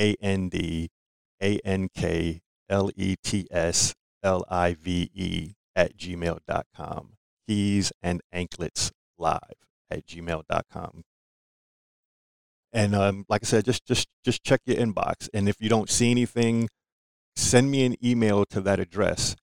A 0.00 0.16
N 0.20 0.48
D 0.48 0.88
A 1.42 1.58
N 1.58 1.88
K 1.94 2.40
L 2.70 2.90
E 2.96 3.16
T 3.22 3.46
S 3.50 3.94
L 4.22 4.44
I 4.48 4.72
V 4.74 5.10
E 5.14 5.52
at 5.76 5.96
gmail.com. 5.96 7.10
Keys 7.46 7.92
and 8.02 8.22
anklets 8.32 8.92
live 9.18 9.40
at 9.90 10.06
gmail.com. 10.06 11.02
And 12.72 12.94
um, 12.94 13.24
like 13.28 13.42
I 13.44 13.46
said, 13.46 13.64
just 13.64 13.84
just 13.86 14.08
just 14.24 14.42
check 14.44 14.60
your 14.64 14.78
inbox. 14.78 15.28
And 15.34 15.48
if 15.48 15.56
you 15.60 15.68
don't 15.68 15.90
see 15.90 16.10
anything, 16.10 16.68
send 17.36 17.70
me 17.70 17.84
an 17.84 17.96
email 18.04 18.44
to 18.46 18.60
that 18.62 18.80
address 18.80 19.36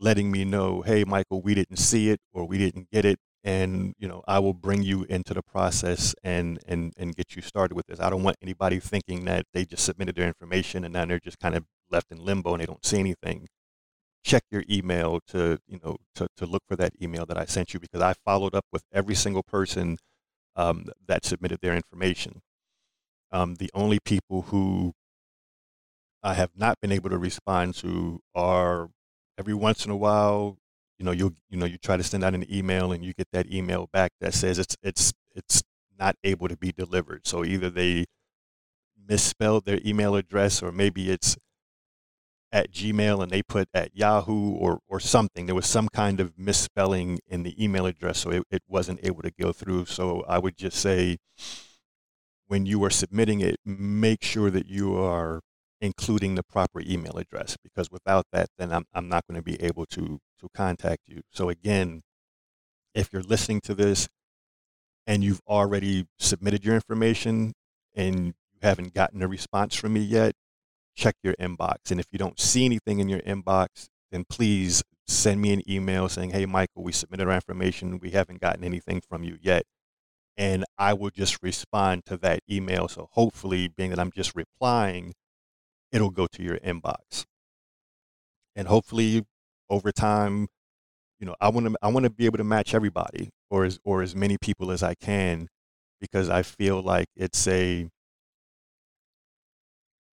letting 0.00 0.30
me 0.30 0.44
know, 0.44 0.82
hey 0.82 1.04
Michael, 1.04 1.42
we 1.42 1.54
didn't 1.54 1.78
see 1.78 2.10
it 2.10 2.20
or 2.32 2.46
we 2.46 2.58
didn't 2.58 2.90
get 2.90 3.04
it 3.04 3.18
and 3.44 3.94
you 3.98 4.08
know 4.08 4.22
I 4.26 4.40
will 4.40 4.52
bring 4.52 4.82
you 4.82 5.04
into 5.04 5.32
the 5.32 5.42
process 5.42 6.14
and 6.24 6.58
and 6.66 6.92
and 6.96 7.14
get 7.14 7.36
you 7.36 7.42
started 7.42 7.74
with 7.74 7.86
this. 7.86 8.00
I 8.00 8.10
don't 8.10 8.22
want 8.22 8.36
anybody 8.42 8.80
thinking 8.80 9.24
that 9.26 9.46
they 9.52 9.64
just 9.64 9.84
submitted 9.84 10.16
their 10.16 10.26
information 10.26 10.84
and 10.84 10.92
now 10.92 11.04
they're 11.04 11.20
just 11.20 11.38
kind 11.38 11.54
of 11.54 11.64
left 11.90 12.10
in 12.10 12.18
limbo 12.24 12.52
and 12.54 12.60
they 12.62 12.66
don't 12.66 12.84
see 12.84 12.98
anything. 12.98 13.46
Check 14.24 14.42
your 14.50 14.64
email 14.68 15.20
to 15.28 15.58
you 15.68 15.78
know 15.84 15.96
to 16.16 16.28
to 16.36 16.46
look 16.46 16.62
for 16.68 16.76
that 16.76 16.92
email 17.00 17.26
that 17.26 17.38
I 17.38 17.44
sent 17.44 17.74
you 17.74 17.80
because 17.80 18.02
I 18.02 18.14
followed 18.24 18.54
up 18.54 18.66
with 18.72 18.84
every 18.92 19.14
single 19.14 19.42
person 19.42 19.98
um, 20.56 20.86
that 21.06 21.24
submitted 21.24 21.60
their 21.62 21.74
information. 21.74 22.40
Um, 23.30 23.56
the 23.56 23.70
only 23.74 23.98
people 24.00 24.42
who 24.42 24.94
I 26.22 26.34
have 26.34 26.50
not 26.56 26.80
been 26.80 26.92
able 26.92 27.10
to 27.10 27.18
respond 27.18 27.74
to 27.76 28.20
are 28.34 28.90
every 29.38 29.54
once 29.54 29.84
in 29.84 29.90
a 29.90 29.96
while 29.96 30.58
you 30.98 31.04
know 31.04 31.12
you 31.12 31.34
you 31.48 31.56
know 31.56 31.66
you 31.66 31.78
try 31.78 31.96
to 31.96 32.02
send 32.02 32.24
out 32.24 32.34
an 32.34 32.44
email 32.52 32.92
and 32.92 33.04
you 33.04 33.12
get 33.14 33.28
that 33.32 33.50
email 33.52 33.88
back 33.92 34.10
that 34.20 34.34
says 34.34 34.58
it's 34.58 34.76
it's 34.82 35.12
it's 35.34 35.62
not 35.98 36.16
able 36.24 36.48
to 36.48 36.56
be 36.56 36.72
delivered. 36.72 37.26
So 37.26 37.44
either 37.44 37.70
they 37.70 38.04
misspelled 39.08 39.64
their 39.64 39.80
email 39.84 40.16
address 40.16 40.62
or 40.62 40.70
maybe 40.72 41.10
it's 41.10 41.36
at 42.50 42.72
gmail 42.72 43.22
and 43.22 43.30
they 43.30 43.42
put 43.42 43.68
at 43.74 43.94
yahoo 43.94 44.52
or 44.54 44.80
or 44.88 45.00
something. 45.00 45.46
There 45.46 45.54
was 45.54 45.66
some 45.66 45.88
kind 45.88 46.20
of 46.20 46.38
misspelling 46.38 47.20
in 47.26 47.42
the 47.42 47.62
email 47.62 47.86
address 47.86 48.18
so 48.18 48.30
it, 48.30 48.42
it 48.50 48.62
wasn't 48.68 49.00
able 49.02 49.22
to 49.22 49.30
go 49.38 49.52
through. 49.52 49.86
So 49.86 50.24
i 50.28 50.38
would 50.38 50.56
just 50.56 50.78
say 50.78 51.18
when 52.48 52.66
you 52.66 52.82
are 52.84 52.90
submitting 52.90 53.40
it 53.40 53.56
make 53.64 54.22
sure 54.22 54.50
that 54.50 54.66
you 54.66 54.96
are 54.96 55.40
including 55.80 56.34
the 56.34 56.42
proper 56.42 56.80
email 56.80 57.16
address 57.16 57.56
because 57.62 57.90
without 57.90 58.26
that 58.32 58.48
then 58.58 58.72
i'm, 58.72 58.84
I'm 58.92 59.08
not 59.08 59.24
going 59.28 59.36
to 59.36 59.42
be 59.42 59.62
able 59.62 59.86
to 59.86 60.20
to 60.40 60.48
contact 60.54 61.02
you. 61.06 61.22
So 61.30 61.48
again 61.48 62.02
if 62.94 63.10
you're 63.12 63.22
listening 63.22 63.60
to 63.62 63.74
this 63.74 64.08
and 65.06 65.22
you've 65.22 65.40
already 65.46 66.06
submitted 66.18 66.64
your 66.64 66.74
information 66.74 67.52
and 67.94 68.26
you 68.26 68.58
haven't 68.62 68.94
gotten 68.94 69.22
a 69.22 69.28
response 69.28 69.74
from 69.74 69.92
me 69.94 70.00
yet 70.00 70.34
check 70.96 71.14
your 71.22 71.34
inbox. 71.34 71.92
And 71.92 72.00
if 72.00 72.06
you 72.10 72.18
don't 72.18 72.40
see 72.40 72.64
anything 72.64 72.98
in 72.98 73.08
your 73.08 73.20
inbox 73.20 73.88
then 74.10 74.24
please 74.28 74.82
send 75.06 75.40
me 75.40 75.52
an 75.52 75.62
email 75.70 76.08
saying 76.08 76.30
hey 76.30 76.46
michael 76.46 76.82
we 76.82 76.92
submitted 76.92 77.28
our 77.28 77.34
information. 77.34 77.98
We 77.98 78.10
haven't 78.10 78.40
gotten 78.40 78.64
anything 78.64 79.00
from 79.08 79.22
you 79.22 79.38
yet 79.40 79.64
and 80.38 80.64
i 80.78 80.94
will 80.94 81.10
just 81.10 81.42
respond 81.42 82.06
to 82.06 82.16
that 82.16 82.40
email 82.50 82.88
so 82.88 83.10
hopefully 83.12 83.68
being 83.68 83.90
that 83.90 83.98
i'm 83.98 84.12
just 84.12 84.34
replying 84.34 85.12
it'll 85.92 86.10
go 86.10 86.26
to 86.26 86.42
your 86.42 86.58
inbox. 86.58 87.24
And 88.56 88.68
hopefully 88.68 89.24
over 89.70 89.92
time, 89.92 90.48
you 91.20 91.26
know, 91.26 91.34
I 91.40 91.48
want 91.48 91.66
to 91.66 91.76
I 91.82 91.88
want 91.88 92.04
to 92.04 92.10
be 92.10 92.26
able 92.26 92.38
to 92.38 92.44
match 92.44 92.74
everybody 92.74 93.30
or 93.50 93.64
as 93.64 93.78
or 93.84 94.02
as 94.02 94.14
many 94.14 94.36
people 94.40 94.70
as 94.70 94.82
I 94.82 94.94
can 94.94 95.48
because 96.00 96.28
I 96.28 96.42
feel 96.42 96.80
like 96.80 97.08
it's 97.16 97.46
a 97.46 97.88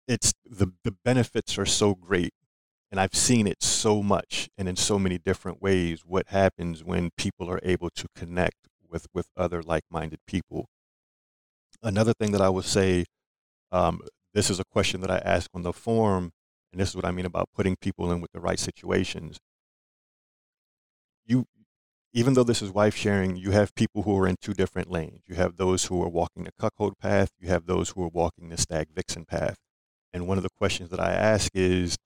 it's 0.07 0.33
the 0.45 0.73
the 0.83 0.95
benefits 1.05 1.59
are 1.59 1.67
so 1.67 1.95
great 1.95 2.33
and 2.91 3.01
I've 3.01 3.15
seen 3.15 3.47
it 3.47 3.63
so 3.63 4.03
much 4.03 4.49
and 4.57 4.69
in 4.69 4.77
so 4.77 4.99
many 4.99 5.19
different 5.19 5.63
ways 5.63 6.03
what 6.05 6.29
happens 6.29 6.85
when 6.85 7.11
people 7.17 7.51
are 7.51 7.61
able 7.63 7.91
to 7.91 8.07
connect 8.15 8.69
with 8.95 9.07
with 9.13 9.29
other 9.37 9.63
like-minded 9.63 10.21
people. 10.27 10.67
Another 11.83 12.15
thing 12.15 12.33
that 12.33 12.41
I 12.41 12.49
would 12.49 12.65
say 12.65 13.05
um, 13.73 14.01
this 14.33 14.49
is 14.49 14.61
a 14.61 14.65
question 14.65 15.01
that 15.03 15.11
I 15.11 15.19
ask 15.19 15.51
on 15.53 15.63
the 15.63 15.73
form, 15.73 16.31
and 16.73 16.81
this 16.81 16.91
is 16.91 16.97
what 16.97 17.05
I 17.05 17.11
mean 17.11 17.27
about 17.27 17.49
putting 17.55 17.77
people 17.77 18.11
in 18.13 18.21
with 18.21 18.31
the 18.33 18.41
right 18.41 18.59
situations. 18.59 19.39
You, 21.27 21.47
even 22.13 22.35
though 22.35 22.45
this 22.45 22.63
is 22.63 22.71
wife 22.71 22.95
sharing, 22.95 23.37
you 23.37 23.51
have 23.51 23.75
people 23.75 24.03
who 24.05 24.17
are 24.19 24.29
in 24.29 24.37
two 24.41 24.55
different 24.55 24.91
lanes. 24.91 25.23
You 25.27 25.35
have 25.35 25.57
those 25.57 25.87
who 25.87 26.01
are 26.03 26.09
walking 26.09 26.45
the 26.45 26.53
cuckold 26.59 26.99
path. 26.99 27.31
You 27.41 27.49
have 27.49 27.67
those 27.67 27.91
who 27.91 28.03
are 28.05 28.09
walking 28.09 28.49
the 28.49 28.57
stag 28.57 28.89
vixen 28.95 29.25
path. 29.25 29.57
And 30.13 30.29
one 30.29 30.37
of 30.37 30.45
the 30.45 30.57
questions 30.57 30.91
that 30.91 31.01
I 31.01 31.13
ask 31.13 31.51
is, 31.55 31.97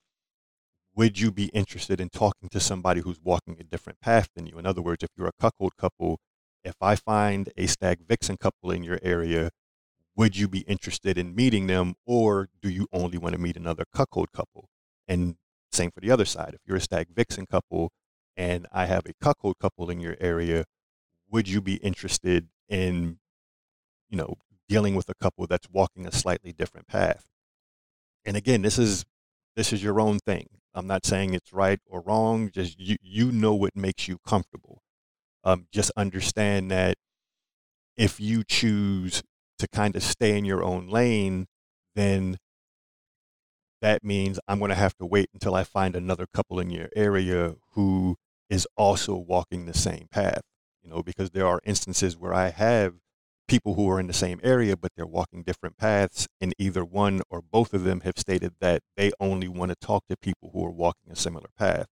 would 0.95 1.21
you 1.21 1.31
be 1.31 1.47
interested 1.47 2.01
in 2.01 2.09
talking 2.09 2.49
to 2.51 2.59
somebody 2.59 3.03
who's 3.03 3.21
walking 3.23 3.57
a 3.61 3.65
different 3.65 4.01
path 4.01 4.29
than 4.35 4.47
you? 4.47 4.59
In 4.59 4.67
other 4.67 4.83
words, 4.83 5.05
if 5.05 5.11
you're 5.17 5.29
a 5.29 5.41
cuckold 5.41 5.73
couple 5.79 6.19
if 6.65 6.75
I 6.81 6.97
find 6.97 7.51
a 7.57 7.67
stag 7.67 8.01
vixen 8.07 8.37
couple 8.37 8.71
in 8.71 8.83
your 8.83 8.99
area, 9.03 9.51
would 10.17 10.37
you 10.37 10.49
be 10.49 10.61
interested 10.61 11.17
in 11.17 11.35
meeting 11.35 11.69
them 11.69 11.95
or 12.05 12.49
do 12.61 12.69
you 12.69 12.89
only 12.93 13.19
want 13.19 13.35
to 13.35 13.41
meet 13.41 13.57
another 13.57 13.85
cuckold 13.95 14.33
couple? 14.33 14.69
And 15.07 15.37
same 15.71 15.91
for 15.91 16.01
the 16.01 16.11
other 16.11 16.25
side. 16.25 16.55
If 16.55 16.61
you're 16.67 16.79
a 16.79 16.81
stag 16.81 17.09
vixen 17.15 17.47
couple 17.47 17.93
and 18.37 18.67
I 18.73 18.87
have 18.87 19.07
a 19.07 19.13
cuckold 19.23 19.59
couple 19.61 19.91
in 19.91 20.01
your 20.01 20.17
area, 20.21 20.65
would 21.31 21.49
you 21.49 21.61
be 21.61 21.77
interested 21.77 22.49
in, 22.69 23.19
you 24.09 24.17
know, 24.17 24.35
dealing 24.69 24.95
with 24.95 25.09
a 25.09 25.15
couple 25.15 25.47
that's 25.47 25.69
walking 25.71 26.07
a 26.07 26.13
slightly 26.13 26.53
different 26.53 26.89
path? 26.89 27.27
And 28.25 28.37
again, 28.37 28.63
this 28.63 28.79
is 28.79 29.05
this 29.57 29.73
is 29.73 29.83
your 29.83 30.01
own 30.01 30.19
thing. 30.19 30.49
I'm 30.75 30.87
not 30.87 31.07
saying 31.07 31.35
it's 31.35 31.53
right 31.53 31.81
or 31.87 32.01
wrong. 32.01 32.51
Just 32.51 32.79
you 32.79 32.97
you 33.03 33.33
know 33.33 33.55
what 33.55 33.77
makes 33.77 34.09
you 34.09 34.19
comfortable. 34.27 34.83
Um, 35.45 35.67
just 35.73 35.91
understand 35.97 36.71
that 36.71 36.97
if 37.97 38.21
you 38.21 38.45
choose 38.45 39.23
to 39.59 39.69
kind 39.69 39.97
of 39.97 40.03
stay 40.03 40.37
in 40.37 40.45
your 40.45 40.63
own 40.63 40.89
lane, 40.89 41.47
then 41.95 42.39
that 43.81 44.05
means 44.05 44.39
I'm 44.49 44.59
going 44.59 44.71
to 44.71 44.75
have 44.75 44.97
to 44.97 45.07
wait 45.07 45.31
until 45.33 45.55
I 45.55 45.65
find 45.65 45.95
another 45.95 46.27
couple 46.33 46.59
in 46.61 46.71
your 46.71 46.89
area 46.95 47.57
who 47.73 48.17
is 48.51 48.67
also 48.77 49.15
walking 49.15 49.67
the 49.67 49.75
same 49.75 50.09
path. 50.11 50.43
You 50.83 50.91
know, 50.91 51.03
because 51.03 51.31
there 51.31 51.47
are 51.47 51.61
instances 51.65 52.17
where 52.17 52.33
I 52.35 52.49
have 52.49 52.95
people 53.47 53.75
who 53.75 53.91
are 53.91 53.99
in 53.99 54.07
the 54.07 54.13
same 54.13 54.41
area, 54.43 54.77
but 54.77 54.93
they're 54.95 55.07
walking 55.07 55.43
different 55.43 55.77
paths, 55.77 56.29
and 56.41 56.55
either 56.59 56.85
one 56.85 57.23
or 57.31 57.41
both 57.43 57.73
of 57.73 57.85
them 57.85 58.01
have 58.01 58.15
stated 58.17 58.53
that 58.61 58.83
they 58.97 59.11
only 59.19 59.49
want 59.49 59.71
to 59.71 59.77
talk 59.87 60.05
to 60.09 60.17
people 60.17 60.51
who 60.53 60.65
are 60.65 60.71
walking 60.71 61.11
a 61.11 61.17
similar 61.17 61.49
path. 61.59 61.87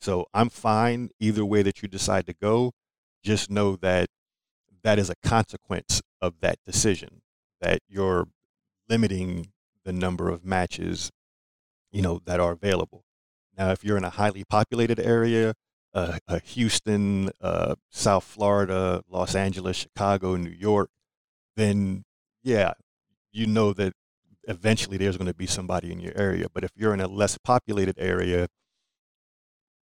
So 0.00 0.26
I'm 0.32 0.50
fine 0.50 1.10
either 1.18 1.44
way 1.44 1.62
that 1.62 1.82
you 1.82 1.88
decide 1.88 2.26
to 2.26 2.34
go. 2.34 2.72
Just 3.22 3.50
know 3.50 3.76
that 3.76 4.08
that 4.82 4.98
is 4.98 5.10
a 5.10 5.14
consequence 5.22 6.00
of 6.20 6.40
that 6.40 6.58
decision, 6.64 7.22
that 7.60 7.80
you're 7.88 8.28
limiting 8.88 9.48
the 9.84 9.92
number 9.92 10.28
of 10.28 10.44
matches, 10.44 11.10
you 11.90 12.02
know, 12.02 12.20
that 12.24 12.40
are 12.40 12.52
available. 12.52 13.04
Now, 13.56 13.70
if 13.70 13.84
you're 13.84 13.96
in 13.96 14.04
a 14.04 14.10
highly 14.10 14.44
populated 14.44 15.00
area, 15.00 15.54
uh, 15.94 16.18
uh, 16.28 16.38
Houston, 16.44 17.30
uh, 17.40 17.74
South 17.90 18.24
Florida, 18.24 19.02
Los 19.08 19.34
Angeles, 19.34 19.76
Chicago, 19.76 20.36
New 20.36 20.50
York, 20.50 20.90
then 21.56 22.04
yeah, 22.42 22.72
you 23.32 23.46
know 23.46 23.72
that 23.72 23.94
eventually 24.44 24.96
there's 24.96 25.16
going 25.16 25.26
to 25.26 25.34
be 25.34 25.46
somebody 25.46 25.92
in 25.92 26.00
your 26.00 26.16
area. 26.16 26.46
But 26.52 26.64
if 26.64 26.70
you're 26.76 26.94
in 26.94 27.00
a 27.00 27.08
less 27.08 27.36
populated 27.38 27.96
area, 27.98 28.48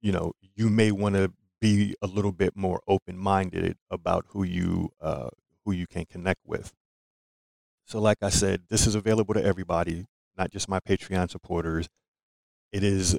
you 0.01 0.11
know, 0.11 0.33
you 0.55 0.69
may 0.69 0.91
want 0.91 1.15
to 1.15 1.31
be 1.63 1.95
a 2.01 2.07
little 2.07 2.33
bit 2.33 2.55
more 2.57 2.81
open-minded 2.87 3.77
about 3.89 4.25
who 4.29 4.43
you 4.43 4.91
uh, 5.01 5.29
who 5.65 5.71
you 5.71 5.87
can 5.87 6.05
connect 6.05 6.41
with. 6.45 6.73
So, 7.85 7.99
like 7.99 8.17
I 8.21 8.29
said, 8.29 8.63
this 8.69 8.87
is 8.87 8.95
available 8.95 9.33
to 9.33 9.43
everybody, 9.43 10.05
not 10.37 10.51
just 10.51 10.69
my 10.69 10.79
Patreon 10.79 11.29
supporters. 11.29 11.87
It 12.71 12.83
is 12.83 13.17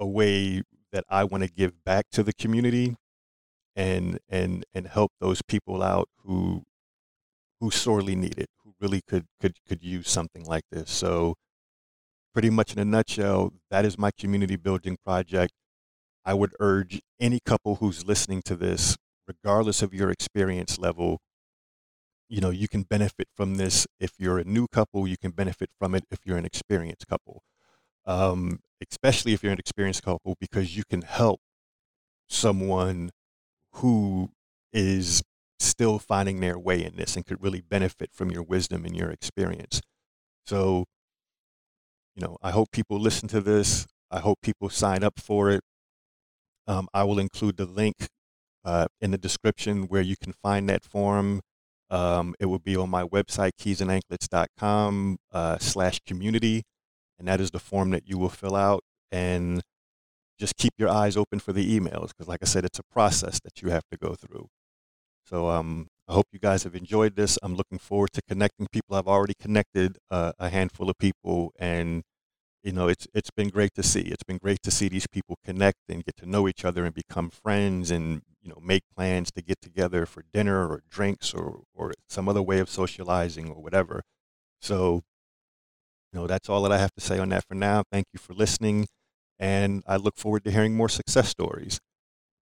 a 0.00 0.06
way 0.06 0.62
that 0.92 1.04
I 1.08 1.24
want 1.24 1.44
to 1.44 1.50
give 1.50 1.84
back 1.84 2.06
to 2.12 2.22
the 2.22 2.32
community 2.32 2.96
and 3.76 4.18
and 4.28 4.64
and 4.74 4.88
help 4.88 5.12
those 5.20 5.42
people 5.42 5.82
out 5.82 6.08
who 6.24 6.64
who 7.60 7.70
sorely 7.70 8.16
need 8.16 8.38
it, 8.38 8.50
who 8.64 8.74
really 8.80 9.02
could 9.02 9.26
could 9.40 9.56
could 9.66 9.82
use 9.84 10.08
something 10.10 10.44
like 10.44 10.64
this. 10.72 10.90
So 10.90 11.34
pretty 12.32 12.50
much 12.50 12.72
in 12.72 12.78
a 12.78 12.84
nutshell, 12.84 13.52
that 13.70 13.84
is 13.84 13.98
my 13.98 14.10
community 14.18 14.56
building 14.56 14.96
project. 15.04 15.52
I 16.26 16.34
would 16.34 16.54
urge 16.58 17.00
any 17.20 17.38
couple 17.38 17.76
who's 17.76 18.04
listening 18.04 18.42
to 18.46 18.56
this, 18.56 18.96
regardless 19.28 19.80
of 19.80 19.94
your 19.94 20.10
experience 20.10 20.76
level, 20.76 21.20
you 22.28 22.40
know, 22.40 22.50
you 22.50 22.66
can 22.66 22.82
benefit 22.82 23.28
from 23.36 23.54
this. 23.54 23.86
If 24.00 24.10
you're 24.18 24.38
a 24.38 24.44
new 24.44 24.66
couple, 24.66 25.06
you 25.06 25.16
can 25.16 25.30
benefit 25.30 25.70
from 25.78 25.94
it 25.94 26.02
if 26.10 26.18
you're 26.24 26.36
an 26.36 26.44
experienced 26.44 27.06
couple. 27.06 27.44
Um, 28.04 28.58
especially 28.90 29.32
if 29.34 29.44
you're 29.44 29.52
an 29.52 29.60
experienced 29.60 30.02
couple, 30.02 30.36
because 30.40 30.76
you 30.76 30.82
can 30.88 31.02
help 31.02 31.40
someone 32.28 33.10
who 33.74 34.30
is 34.72 35.22
still 35.60 36.00
finding 36.00 36.40
their 36.40 36.58
way 36.58 36.84
in 36.84 36.96
this 36.96 37.14
and 37.14 37.24
could 37.24 37.40
really 37.40 37.60
benefit 37.60 38.10
from 38.12 38.32
your 38.32 38.42
wisdom 38.42 38.84
and 38.84 38.96
your 38.96 39.10
experience. 39.10 39.80
So, 40.44 40.86
you 42.16 42.26
know, 42.26 42.36
I 42.42 42.50
hope 42.50 42.72
people 42.72 42.98
listen 42.98 43.28
to 43.28 43.40
this. 43.40 43.86
I 44.10 44.18
hope 44.18 44.40
people 44.42 44.68
sign 44.70 45.04
up 45.04 45.20
for 45.20 45.50
it. 45.50 45.62
Um, 46.66 46.88
I 46.92 47.04
will 47.04 47.18
include 47.18 47.56
the 47.56 47.66
link 47.66 48.08
uh, 48.64 48.86
in 49.00 49.12
the 49.12 49.18
description 49.18 49.84
where 49.84 50.02
you 50.02 50.16
can 50.16 50.32
find 50.32 50.68
that 50.68 50.84
form. 50.84 51.40
Um, 51.88 52.34
it 52.40 52.46
will 52.46 52.58
be 52.58 52.76
on 52.76 52.90
my 52.90 53.04
website, 53.04 53.52
keysandanklets.com 53.60 55.18
uh, 55.32 55.58
slash 55.58 56.00
community. 56.06 56.62
And 57.18 57.28
that 57.28 57.40
is 57.40 57.52
the 57.52 57.60
form 57.60 57.90
that 57.90 58.08
you 58.08 58.18
will 58.18 58.28
fill 58.28 58.56
out. 58.56 58.82
And 59.12 59.62
just 60.38 60.56
keep 60.56 60.74
your 60.76 60.88
eyes 60.88 61.16
open 61.16 61.38
for 61.38 61.52
the 61.52 61.78
emails 61.78 62.08
because, 62.08 62.28
like 62.28 62.40
I 62.42 62.46
said, 62.46 62.64
it's 62.64 62.78
a 62.78 62.82
process 62.92 63.40
that 63.44 63.62
you 63.62 63.70
have 63.70 63.84
to 63.90 63.96
go 63.96 64.14
through. 64.14 64.48
So 65.24 65.48
um, 65.48 65.88
I 66.08 66.12
hope 66.12 66.26
you 66.32 66.38
guys 66.38 66.64
have 66.64 66.74
enjoyed 66.74 67.16
this. 67.16 67.38
I'm 67.42 67.54
looking 67.56 67.78
forward 67.78 68.12
to 68.12 68.22
connecting 68.28 68.66
people. 68.70 68.96
I've 68.96 69.08
already 69.08 69.34
connected 69.40 69.98
uh, 70.10 70.32
a 70.38 70.50
handful 70.50 70.90
of 70.90 70.98
people, 70.98 71.52
and 71.58 72.02
you 72.66 72.72
know, 72.72 72.88
it's 72.88 73.06
it's 73.14 73.30
been 73.30 73.48
great 73.48 73.74
to 73.74 73.82
see. 73.84 74.00
It's 74.00 74.24
been 74.24 74.38
great 74.38 74.60
to 74.64 74.72
see 74.72 74.88
these 74.88 75.06
people 75.06 75.38
connect 75.44 75.78
and 75.88 76.04
get 76.04 76.16
to 76.16 76.26
know 76.26 76.48
each 76.48 76.64
other 76.64 76.84
and 76.84 76.92
become 76.92 77.30
friends, 77.30 77.92
and 77.92 78.22
you 78.42 78.50
know, 78.50 78.58
make 78.60 78.82
plans 78.94 79.30
to 79.36 79.40
get 79.40 79.60
together 79.62 80.04
for 80.04 80.24
dinner 80.34 80.66
or 80.68 80.82
drinks 80.90 81.32
or 81.32 81.60
or 81.74 81.92
some 82.08 82.28
other 82.28 82.42
way 82.42 82.58
of 82.58 82.68
socializing 82.68 83.50
or 83.50 83.62
whatever. 83.62 84.02
So, 84.60 85.04
you 86.12 86.18
know, 86.18 86.26
that's 86.26 86.48
all 86.48 86.60
that 86.62 86.72
I 86.72 86.78
have 86.78 86.92
to 86.94 87.00
say 87.00 87.20
on 87.20 87.28
that 87.28 87.44
for 87.46 87.54
now. 87.54 87.84
Thank 87.92 88.06
you 88.12 88.18
for 88.18 88.34
listening, 88.34 88.88
and 89.38 89.84
I 89.86 89.94
look 89.94 90.16
forward 90.16 90.42
to 90.44 90.50
hearing 90.50 90.74
more 90.74 90.88
success 90.88 91.28
stories. 91.28 91.78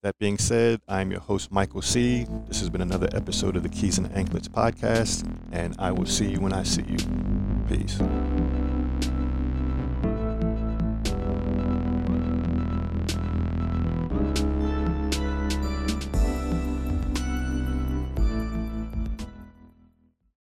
That 0.03 0.17
being 0.19 0.39
said, 0.39 0.81
I'm 0.89 1.11
your 1.11 1.21
host, 1.21 1.53
Michael 1.53 1.83
C. 1.83 2.27
This 2.49 2.61
has 2.61 2.71
been 2.71 2.83
another 2.83 3.11
episode 3.13 3.57
of 3.57 3.63
the 3.63 3.69
Keys 3.69 3.99
and 3.99 4.11
Anklets 4.17 4.49
podcast, 4.49 5.31
and 5.53 5.75
I 5.79 5.93
will 5.93 6.07
see 6.07 6.31
you 6.31 6.41
when 6.41 6.55
I 6.55 6.63
see 6.63 6.85
you. 6.89 6.97
Peace 7.69 8.01
thank 11.43 11.47
you 11.47 11.74